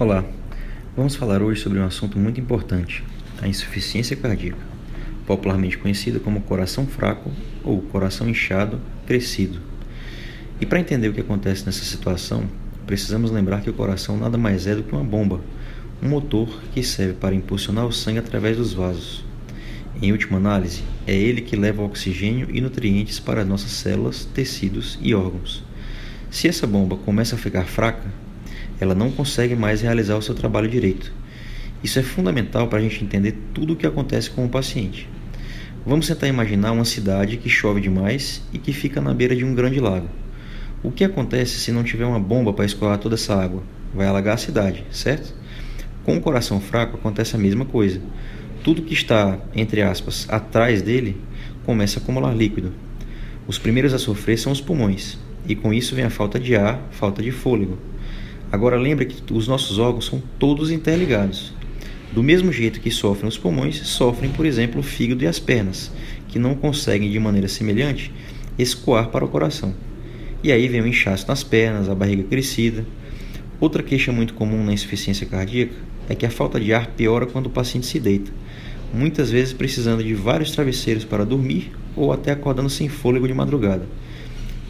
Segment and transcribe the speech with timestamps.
[0.00, 0.24] Olá,
[0.96, 3.02] vamos falar hoje sobre um assunto muito importante:
[3.42, 4.62] a insuficiência cardíaca,
[5.26, 7.32] popularmente conhecida como coração fraco
[7.64, 9.58] ou coração inchado crescido.
[10.60, 12.44] E para entender o que acontece nessa situação,
[12.86, 15.40] precisamos lembrar que o coração nada mais é do que uma bomba,
[16.00, 19.24] um motor que serve para impulsionar o sangue através dos vasos.
[20.00, 25.12] Em última análise, é ele que leva oxigênio e nutrientes para nossas células, tecidos e
[25.12, 25.64] órgãos.
[26.30, 28.06] Se essa bomba começa a ficar fraca,
[28.80, 31.12] ela não consegue mais realizar o seu trabalho direito.
[31.82, 35.08] Isso é fundamental para a gente entender tudo o que acontece com o paciente.
[35.86, 39.54] Vamos tentar imaginar uma cidade que chove demais e que fica na beira de um
[39.54, 40.08] grande lago.
[40.82, 43.62] O que acontece se não tiver uma bomba para escoar toda essa água?
[43.94, 45.34] Vai alagar a cidade, certo?
[46.04, 48.00] Com o coração fraco acontece a mesma coisa.
[48.62, 51.16] Tudo que está, entre aspas, atrás dele
[51.64, 52.72] começa a acumular líquido.
[53.46, 56.80] Os primeiros a sofrer são os pulmões, e com isso vem a falta de ar,
[56.90, 57.78] falta de fôlego.
[58.50, 61.52] Agora lembre que os nossos órgãos são todos interligados.
[62.12, 65.92] Do mesmo jeito que sofrem os pulmões, sofrem, por exemplo, o fígado e as pernas,
[66.28, 68.10] que não conseguem de maneira semelhante
[68.58, 69.74] escoar para o coração.
[70.42, 72.86] E aí vem o inchaço nas pernas, a barriga crescida.
[73.60, 75.74] Outra queixa muito comum na insuficiência cardíaca
[76.08, 78.32] é que a falta de ar piora quando o paciente se deita,
[78.94, 83.86] muitas vezes precisando de vários travesseiros para dormir ou até acordando sem fôlego de madrugada.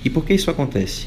[0.04, 1.06] E por que isso acontece?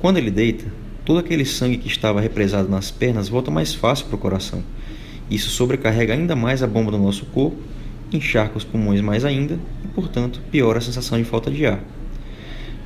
[0.00, 0.66] Quando ele deita,
[1.04, 4.62] todo aquele sangue que estava represado nas pernas volta mais fácil para o coração.
[5.30, 7.56] Isso sobrecarrega ainda mais a bomba do nosso corpo,
[8.12, 11.82] encharca os pulmões mais ainda e, portanto, piora a sensação de falta de ar.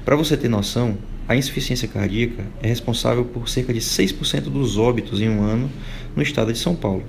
[0.04, 0.96] Para você ter noção,
[1.28, 5.70] a insuficiência cardíaca é responsável por cerca de 6% dos óbitos em um ano
[6.16, 7.04] no estado de São Paulo.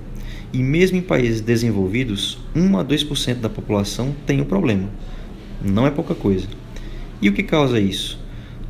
[0.52, 4.90] E mesmo em países desenvolvidos, 1 a 2% da população tem o problema.
[5.62, 6.46] Não é pouca coisa.
[7.22, 8.18] E o que causa isso?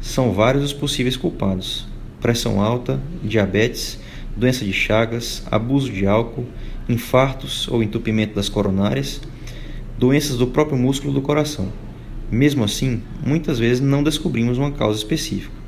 [0.00, 1.86] São vários os possíveis culpados,
[2.20, 3.98] pressão alta, diabetes,
[4.36, 6.46] doença de Chagas, abuso de álcool,
[6.88, 9.20] infartos ou entupimento das coronárias,
[9.98, 11.72] doenças do próprio músculo do coração.
[12.30, 15.60] Mesmo assim, muitas vezes não descobrimos uma causa específica.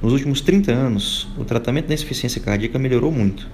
[0.00, 3.48] Nos últimos 30 anos, o tratamento da insuficiência cardíaca melhorou muito.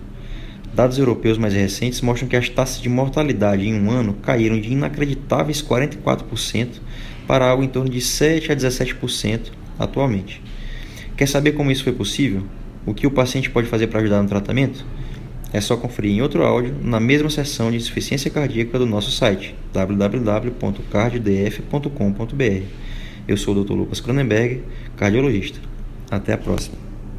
[0.75, 4.73] Dados europeus mais recentes mostram que as taxas de mortalidade em um ano caíram de
[4.73, 6.81] inacreditáveis 44%
[7.27, 10.43] para algo em torno de 7 a 17% atualmente.
[11.19, 12.45] Quer saber como isso foi possível?
[12.87, 14.87] O que o paciente pode fazer para ajudar no tratamento?
[15.53, 19.53] É só conferir em outro áudio na mesma seção de insuficiência cardíaca do nosso site
[19.73, 22.63] www.cardiodf.com.br.
[23.27, 23.73] Eu sou o Dr.
[23.73, 24.63] Lucas Cronenberg,
[24.97, 25.59] cardiologista.
[26.09, 26.88] Até a próxima.